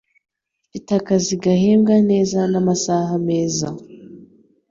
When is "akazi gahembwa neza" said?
0.99-2.39